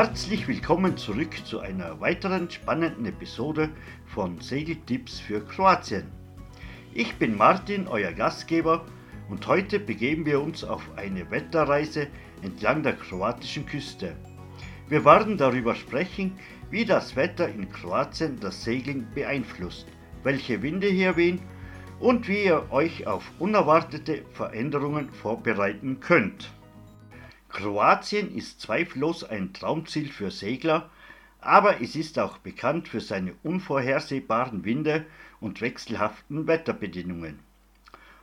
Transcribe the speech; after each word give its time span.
Herzlich 0.00 0.46
willkommen 0.46 0.96
zurück 0.96 1.44
zu 1.44 1.58
einer 1.58 2.00
weiteren 2.00 2.48
spannenden 2.48 3.04
Episode 3.04 3.68
von 4.06 4.40
Segeltipps 4.40 5.18
für 5.18 5.40
Kroatien. 5.40 6.04
Ich 6.94 7.16
bin 7.16 7.36
Martin, 7.36 7.88
euer 7.88 8.12
Gastgeber, 8.12 8.84
und 9.28 9.44
heute 9.48 9.80
begeben 9.80 10.24
wir 10.24 10.40
uns 10.40 10.62
auf 10.62 10.88
eine 10.94 11.28
Wetterreise 11.32 12.06
entlang 12.42 12.84
der 12.84 12.92
kroatischen 12.92 13.66
Küste. 13.66 14.14
Wir 14.88 15.04
werden 15.04 15.36
darüber 15.36 15.74
sprechen, 15.74 16.38
wie 16.70 16.84
das 16.84 17.16
Wetter 17.16 17.48
in 17.48 17.68
Kroatien 17.68 18.38
das 18.38 18.62
Segeln 18.62 19.08
beeinflusst, 19.16 19.88
welche 20.22 20.62
Winde 20.62 20.86
hier 20.86 21.16
wehen 21.16 21.40
und 21.98 22.28
wie 22.28 22.44
ihr 22.44 22.70
euch 22.70 23.08
auf 23.08 23.32
unerwartete 23.40 24.22
Veränderungen 24.32 25.10
vorbereiten 25.10 25.98
könnt. 25.98 26.52
Kroatien 27.48 28.34
ist 28.34 28.60
zweifellos 28.60 29.24
ein 29.24 29.52
Traumziel 29.52 30.10
für 30.10 30.30
Segler, 30.30 30.90
aber 31.40 31.80
es 31.80 31.96
ist 31.96 32.18
auch 32.18 32.38
bekannt 32.38 32.88
für 32.88 33.00
seine 33.00 33.34
unvorhersehbaren 33.42 34.64
Winde 34.64 35.06
und 35.40 35.60
wechselhaften 35.60 36.46
Wetterbedingungen. 36.46 37.38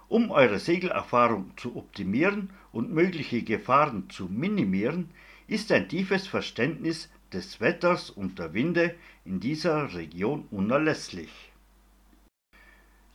Um 0.07 0.29
eure 0.29 0.59
Segelerfahrung 0.59 1.51
zu 1.57 1.75
optimieren 1.75 2.51
und 2.71 2.91
mögliche 2.91 3.41
Gefahren 3.41 4.09
zu 4.09 4.25
minimieren, 4.25 5.09
ist 5.47 5.71
ein 5.71 5.89
tiefes 5.89 6.27
Verständnis 6.27 7.09
des 7.33 7.59
Wetters 7.59 8.09
und 8.11 8.37
der 8.37 8.53
Winde 8.53 8.95
in 9.25 9.39
dieser 9.39 9.93
Region 9.95 10.47
unerlässlich. 10.51 11.51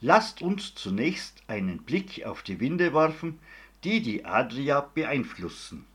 Lasst 0.01 0.43
uns 0.43 0.75
zunächst 0.75 1.43
einen 1.47 1.83
Blick 1.83 2.25
auf 2.27 2.43
die 2.43 2.59
Winde 2.59 2.95
werfen, 2.95 3.39
die 3.85 4.03
die 4.03 4.25
Adria 4.25 4.81
beeinflussen. 4.81 5.87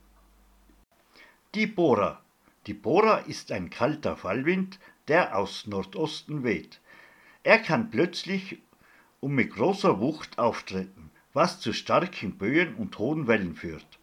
Die 1.56 1.66
Bora. 1.66 2.20
Die 2.66 2.74
Bora 2.74 3.16
ist 3.16 3.50
ein 3.50 3.70
kalter 3.70 4.14
Fallwind, 4.14 4.78
der 5.08 5.38
aus 5.38 5.66
Nordosten 5.66 6.44
weht. 6.44 6.82
Er 7.44 7.58
kann 7.60 7.88
plötzlich 7.88 8.58
und 9.20 9.32
mit 9.32 9.54
großer 9.54 9.98
Wucht 9.98 10.38
auftreten, 10.38 11.10
was 11.32 11.58
zu 11.58 11.72
starken 11.72 12.36
Böen 12.36 12.74
und 12.74 12.98
hohen 12.98 13.26
Wellen 13.26 13.56
führt. 13.56 13.98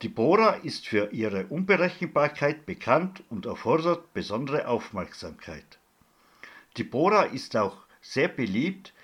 Die 0.00 0.08
Bora 0.08 0.52
ist 0.54 0.88
für 0.88 1.12
ihre 1.12 1.44
Unberechenbarkeit 1.48 2.64
bekannt 2.64 3.22
und 3.28 3.44
erfordert 3.44 4.14
besondere 4.14 4.66
Aufmerksamkeit. 4.66 5.78
Die 6.78 6.84
Bora 6.84 7.24
ist 7.24 7.54
auch 7.54 7.84
sehr 8.00 8.28
beliebt 8.28 8.94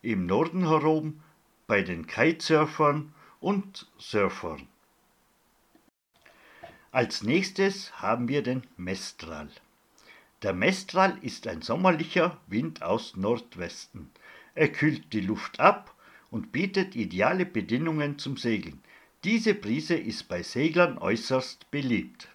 im 0.00 0.26
Norden 0.26 0.68
herum 0.68 1.24
bei 1.66 1.82
den 1.82 2.06
Kitesurfern 2.06 3.12
und 3.40 3.90
Surfern. 3.98 4.68
Als 6.94 7.24
nächstes 7.24 7.92
haben 8.00 8.28
wir 8.28 8.40
den 8.44 8.62
Mestral. 8.76 9.48
Der 10.42 10.52
Mestral 10.52 11.18
ist 11.22 11.48
ein 11.48 11.60
sommerlicher 11.60 12.38
Wind 12.46 12.84
aus 12.84 13.16
Nordwesten. 13.16 14.12
Er 14.54 14.68
kühlt 14.68 15.12
die 15.12 15.20
Luft 15.20 15.58
ab 15.58 15.92
und 16.30 16.52
bietet 16.52 16.94
ideale 16.94 17.46
Bedingungen 17.46 18.20
zum 18.20 18.36
Segeln. 18.36 18.80
Diese 19.24 19.54
Brise 19.54 19.96
ist 19.96 20.28
bei 20.28 20.44
Seglern 20.44 20.96
äußerst 20.96 21.68
beliebt. 21.72 22.28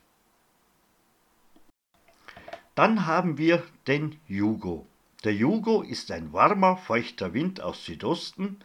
Dann 2.75 3.05
haben 3.05 3.37
wir 3.37 3.63
den 3.87 4.19
Jugo. 4.27 4.85
Der 5.23 5.33
Jugo 5.33 5.83
ist 5.83 6.11
ein 6.11 6.33
warmer, 6.33 6.75
feuchter 6.75 7.33
Wind 7.33 7.61
aus 7.61 7.85
Südosten. 7.85 8.57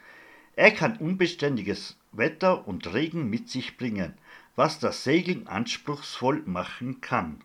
Er 0.56 0.72
kann 0.72 0.96
unbeständiges 0.96 1.96
Wetter 2.10 2.66
und 2.66 2.92
Regen 2.92 3.30
mit 3.30 3.48
sich 3.48 3.76
bringen 3.76 4.14
was 4.56 4.78
das 4.78 5.04
Segeln 5.04 5.46
anspruchsvoll 5.46 6.42
machen 6.46 7.00
kann. 7.00 7.42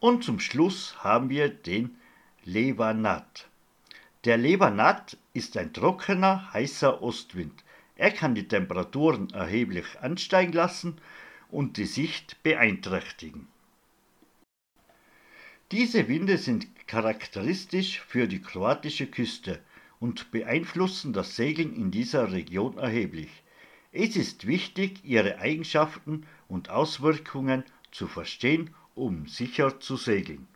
Und 0.00 0.22
zum 0.22 0.38
Schluss 0.38 1.02
haben 1.02 1.28
wir 1.28 1.48
den 1.48 1.96
Levanat. 2.44 3.48
Der 4.24 4.36
Levanat 4.36 5.16
ist 5.32 5.56
ein 5.56 5.72
trockener, 5.72 6.52
heißer 6.52 7.02
Ostwind. 7.02 7.64
Er 7.96 8.10
kann 8.12 8.34
die 8.34 8.46
Temperaturen 8.46 9.30
erheblich 9.30 9.86
ansteigen 10.00 10.52
lassen 10.52 11.00
und 11.50 11.76
die 11.76 11.86
Sicht 11.86 12.42
beeinträchtigen. 12.42 13.48
Diese 15.72 16.08
Winde 16.08 16.38
sind 16.38 16.66
charakteristisch 16.86 18.00
für 18.00 18.26
die 18.28 18.40
kroatische 18.40 19.06
Küste 19.06 19.60
und 20.00 20.30
beeinflussen 20.30 21.12
das 21.12 21.36
Segeln 21.36 21.74
in 21.74 21.90
dieser 21.90 22.32
Region 22.32 22.78
erheblich. 22.78 23.30
Es 23.92 24.16
ist 24.16 24.46
wichtig, 24.46 25.00
ihre 25.02 25.38
Eigenschaften 25.38 26.26
und 26.46 26.68
Auswirkungen 26.68 27.64
zu 27.90 28.06
verstehen, 28.06 28.74
um 28.94 29.26
sicher 29.26 29.80
zu 29.80 29.96
segeln. 29.96 30.46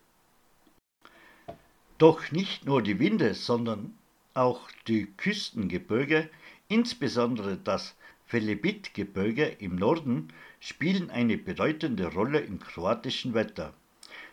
Doch 1.97 2.31
nicht 2.31 2.67
nur 2.67 2.83
die 2.83 2.99
Winde, 2.99 3.33
sondern 3.35 3.95
auch 4.35 4.69
die 4.87 5.07
Küstengebirge, 5.17 6.29
insbesondere 6.69 7.57
das 7.57 7.95
Velebit-Gebirge 8.29 9.47
im 9.47 9.77
Norden, 9.77 10.29
spielen 10.61 11.11
eine 11.11 11.39
bedeutende 11.39 12.13
Rolle 12.13 12.41
im 12.41 12.59
kroatischen 12.59 13.35
Wetter. 13.35 13.73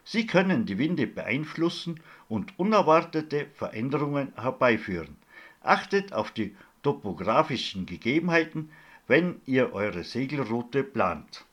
Sie 0.03 0.25
können 0.25 0.65
die 0.65 0.77
Winde 0.77 1.07
beeinflussen 1.07 2.01
und 2.27 2.57
unerwartete 2.57 3.47
Veränderungen 3.53 4.33
herbeiführen. 4.35 5.15
Achtet 5.61 6.11
auf 6.11 6.31
die 6.31 6.55
topografischen 6.81 7.85
Gegebenheiten, 7.85 8.71
wenn 9.09 9.41
ihr 9.47 9.73
eure 9.73 10.03
Segelroute 10.03 10.83
plant. 10.83 11.43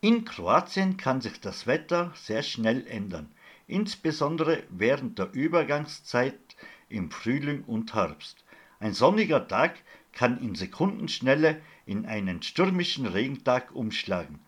In 0.00 0.24
Kroatien 0.24 0.96
kann 0.96 1.20
sich 1.20 1.42
das 1.42 1.66
Wetter 1.66 2.10
sehr 2.14 2.42
schnell 2.42 2.86
ändern, 2.86 3.30
insbesondere 3.66 4.62
während 4.70 5.18
der 5.18 5.30
Übergangszeit 5.34 6.40
im 6.88 7.10
Frühling 7.10 7.64
und 7.64 7.92
Herbst. 7.92 8.42
Ein 8.80 8.94
sonniger 8.94 9.46
Tag 9.46 9.74
kann 10.12 10.40
in 10.40 10.54
Sekundenschnelle 10.54 11.60
in 11.84 12.06
einen 12.06 12.42
stürmischen 12.42 13.04
Regentag 13.04 13.74
umschlagen. 13.74 14.40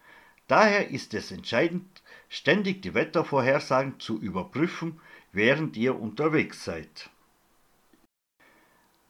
Daher 0.48 0.88
ist 0.88 1.12
es 1.12 1.30
entscheidend, 1.30 2.02
ständig 2.30 2.80
die 2.80 2.94
Wettervorhersagen 2.94 4.00
zu 4.00 4.18
überprüfen, 4.18 4.98
während 5.32 5.76
ihr 5.76 6.00
unterwegs 6.00 6.64
seid. 6.64 7.10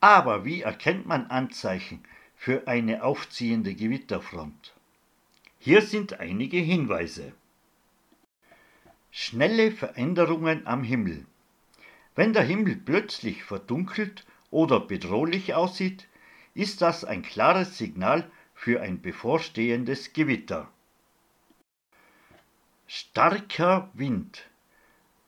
Aber 0.04 0.44
wie 0.44 0.60
erkennt 0.60 1.06
man 1.06 1.28
Anzeichen 1.28 2.04
für 2.36 2.68
eine 2.68 3.02
aufziehende 3.04 3.74
Gewitterfront? 3.74 4.74
Hier 5.58 5.80
sind 5.80 6.20
einige 6.20 6.58
Hinweise. 6.58 7.32
Schnelle 9.10 9.72
Veränderungen 9.72 10.66
am 10.66 10.82
Himmel. 10.84 11.24
Wenn 12.14 12.34
der 12.34 12.42
Himmel 12.42 12.76
plötzlich 12.76 13.44
verdunkelt 13.44 14.26
oder 14.50 14.78
bedrohlich 14.78 15.54
aussieht, 15.54 16.06
ist 16.52 16.82
das 16.82 17.06
ein 17.06 17.22
klares 17.22 17.78
Signal 17.78 18.30
für 18.54 18.82
ein 18.82 19.00
bevorstehendes 19.00 20.12
Gewitter. 20.12 20.70
Starker 22.86 23.88
Wind. 23.94 24.50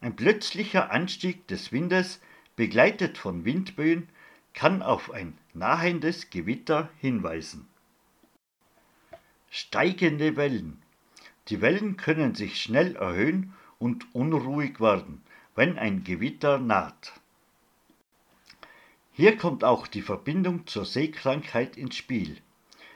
Ein 0.03 0.17
plötzlicher 0.17 0.91
Anstieg 0.91 1.49
des 1.49 1.73
Windes, 1.73 2.21
begleitet 2.57 3.17
von 3.17 3.47
Windböen, 3.47 4.11
kann 4.57 4.81
auf 4.81 5.11
ein 5.11 5.37
nahendes 5.53 6.31
Gewitter 6.31 6.89
hinweisen. 6.99 7.69
Steigende 9.51 10.37
Wellen. 10.37 10.83
Die 11.49 11.61
Wellen 11.61 11.99
können 11.99 12.35
sich 12.35 12.61
schnell 12.61 12.97
erhöhen 12.97 13.53
und 13.79 14.15
unruhig 14.15 14.81
werden, 14.81 15.23
wenn 15.55 15.79
ein 15.79 16.05
Gewitter 16.05 16.59
naht. 16.59 17.21
Hier 19.13 19.37
kommt 19.37 19.63
auch 19.63 19.87
die 19.87 20.03
Verbindung 20.03 20.67
zur 20.67 20.87
Seekrankheit 20.87 21.77
ins 21.77 21.97
Spiel. 21.97 22.39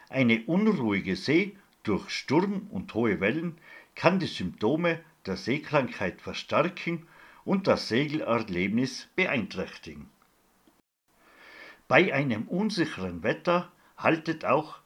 Eine 0.08 0.42
unruhige 0.46 1.14
See 1.14 1.56
durch 1.82 2.08
Sturm 2.08 2.68
und 2.70 2.94
hohe 2.94 3.20
Wellen 3.20 3.58
kann 3.94 4.18
die 4.18 4.26
Symptome 4.26 5.00
der 5.26 5.36
Seekrankheit 5.36 6.22
verstärken 6.22 7.06
und 7.44 7.66
das 7.66 7.88
Segelerlebnis 7.88 9.08
beeinträchtigen. 9.14 10.08
Bei 11.90 12.14
einem 12.14 12.46
unsicheren 12.46 13.24
Wetter 13.24 13.68
haltet 13.96 14.44
auch 14.44 14.78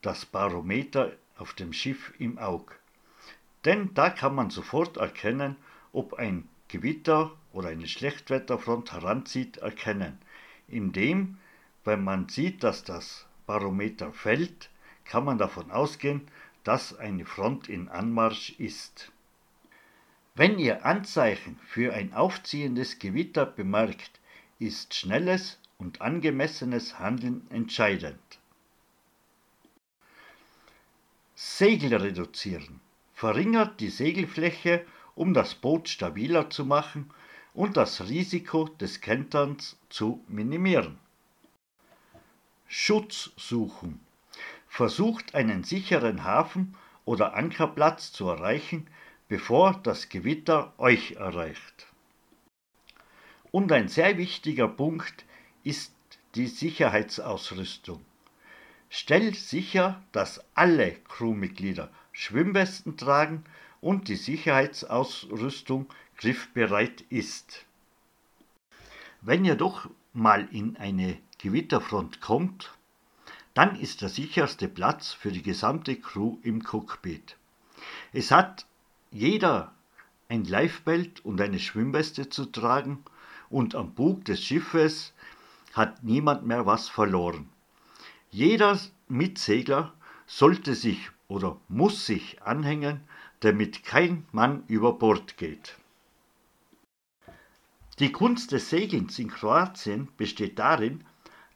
das 0.00 0.24
Barometer 0.24 1.12
auf 1.36 1.52
dem 1.52 1.74
Schiff 1.74 2.14
im 2.18 2.38
Auge. 2.38 2.72
Denn 3.66 3.92
da 3.92 4.08
kann 4.08 4.34
man 4.34 4.48
sofort 4.48 4.96
erkennen, 4.96 5.56
ob 5.92 6.14
ein 6.14 6.48
Gewitter 6.68 7.32
oder 7.52 7.68
eine 7.68 7.86
Schlechtwetterfront 7.86 8.94
heranzieht, 8.94 9.58
erkennen. 9.58 10.16
Indem, 10.66 11.36
wenn 11.84 12.02
man 12.02 12.30
sieht, 12.30 12.64
dass 12.64 12.84
das 12.84 13.26
Barometer 13.44 14.14
fällt, 14.14 14.70
kann 15.04 15.26
man 15.26 15.36
davon 15.36 15.70
ausgehen, 15.70 16.22
dass 16.64 16.98
eine 16.98 17.26
Front 17.26 17.68
in 17.68 17.90
Anmarsch 17.90 18.58
ist. 18.58 19.12
Wenn 20.34 20.58
ihr 20.58 20.86
Anzeichen 20.86 21.58
für 21.66 21.92
ein 21.92 22.14
aufziehendes 22.14 22.98
Gewitter 22.98 23.44
bemerkt, 23.44 24.20
ist 24.58 24.94
schnelles 24.94 25.58
und 25.78 26.00
angemessenes 26.00 26.98
Handeln 26.98 27.46
entscheidend. 27.50 28.38
Segel 31.34 31.94
reduzieren. 31.94 32.80
Verringert 33.12 33.80
die 33.80 33.90
Segelfläche, 33.90 34.84
um 35.14 35.32
das 35.32 35.54
Boot 35.54 35.88
stabiler 35.88 36.50
zu 36.50 36.64
machen 36.64 37.10
und 37.54 37.76
das 37.76 38.08
Risiko 38.08 38.64
des 38.68 39.00
Kenterns 39.00 39.78
zu 39.88 40.22
minimieren. 40.28 40.98
Schutz 42.68 43.30
suchen. 43.36 44.00
Versucht 44.68 45.34
einen 45.34 45.64
sicheren 45.64 46.24
Hafen 46.24 46.74
oder 47.04 47.34
Ankerplatz 47.34 48.12
zu 48.12 48.28
erreichen, 48.28 48.86
bevor 49.28 49.80
das 49.82 50.08
Gewitter 50.08 50.74
euch 50.78 51.12
erreicht. 51.12 51.86
Und 53.50 53.72
ein 53.72 53.88
sehr 53.88 54.18
wichtiger 54.18 54.68
Punkt 54.68 55.24
ist 55.66 55.92
die 56.36 56.46
Sicherheitsausrüstung. 56.46 58.00
Stell 58.88 59.34
sicher, 59.34 60.00
dass 60.12 60.40
alle 60.54 60.92
Crewmitglieder 61.08 61.90
Schwimmwesten 62.12 62.96
tragen 62.96 63.44
und 63.80 64.06
die 64.06 64.14
Sicherheitsausrüstung 64.14 65.86
griffbereit 66.18 67.02
ist. 67.10 67.64
Wenn 69.22 69.44
ihr 69.44 69.56
doch 69.56 69.90
mal 70.12 70.48
in 70.52 70.76
eine 70.76 71.18
Gewitterfront 71.38 72.20
kommt, 72.20 72.72
dann 73.54 73.74
ist 73.80 74.02
der 74.02 74.08
sicherste 74.08 74.68
Platz 74.68 75.12
für 75.12 75.32
die 75.32 75.42
gesamte 75.42 75.96
Crew 75.96 76.38
im 76.42 76.62
Cockpit. 76.62 77.36
Es 78.12 78.30
hat 78.30 78.66
jeder 79.10 79.74
ein 80.28 80.44
Lifebelt 80.44 81.24
und 81.24 81.40
eine 81.40 81.58
Schwimmweste 81.58 82.28
zu 82.28 82.46
tragen 82.46 83.04
und 83.50 83.74
am 83.74 83.94
Bug 83.94 84.24
des 84.24 84.42
Schiffes 84.42 85.12
hat 85.76 86.02
niemand 86.02 86.46
mehr 86.46 86.64
was 86.64 86.88
verloren. 86.88 87.50
Jeder 88.30 88.78
Mitsegler 89.08 89.92
sollte 90.26 90.74
sich 90.74 91.10
oder 91.28 91.60
muss 91.68 92.06
sich 92.06 92.42
anhängen, 92.42 93.02
damit 93.40 93.84
kein 93.84 94.24
Mann 94.32 94.64
über 94.68 94.94
Bord 94.94 95.36
geht. 95.36 95.76
Die 97.98 98.10
Kunst 98.10 98.52
des 98.52 98.70
Segelns 98.70 99.18
in 99.18 99.28
Kroatien 99.28 100.08
besteht 100.16 100.58
darin, 100.58 101.04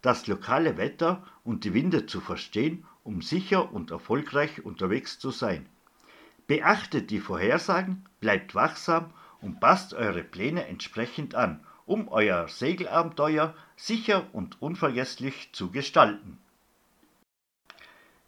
das 0.02 0.26
lokale 0.26 0.76
Wetter 0.76 1.26
und 1.44 1.64
die 1.64 1.74
Winde 1.74 2.06
zu 2.06 2.20
verstehen, 2.20 2.86
um 3.04 3.22
sicher 3.22 3.72
und 3.72 3.90
erfolgreich 3.90 4.64
unterwegs 4.64 5.18
zu 5.18 5.30
sein. 5.30 5.66
Beachtet 6.46 7.10
die 7.10 7.20
Vorhersagen, 7.20 8.06
bleibt 8.20 8.54
wachsam 8.54 9.12
und 9.40 9.60
passt 9.60 9.94
eure 9.94 10.22
Pläne 10.22 10.66
entsprechend 10.66 11.34
an, 11.34 11.64
um 11.90 12.06
euer 12.06 12.46
Segelabenteuer 12.46 13.52
sicher 13.74 14.26
und 14.32 14.62
unvergesslich 14.62 15.50
zu 15.52 15.72
gestalten. 15.72 16.38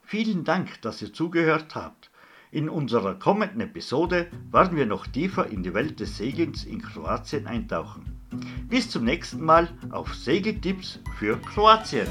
Vielen 0.03 0.43
Dank, 0.43 0.83
dass 0.83 1.01
ihr 1.01 1.13
zugehört 1.13 1.77
habt. 1.77 2.11
In 2.51 2.69
unserer 2.69 3.15
kommenden 3.15 3.61
Episode 3.61 4.27
werden 4.51 4.77
wir 4.77 4.87
noch 4.87 5.07
tiefer 5.07 5.47
in 5.47 5.63
die 5.63 5.75
Welt 5.75 6.01
des 6.01 6.17
Segelns 6.17 6.65
in 6.65 6.83
Kroatien 6.83 7.47
eintauchen. 7.47 8.21
Bis 8.69 8.91
zum 8.91 9.05
nächsten 9.05 9.45
Mal 9.45 9.69
auf 9.93 10.13
Segeltipps 10.13 10.99
für 11.17 11.41
Kroatien. 11.41 12.09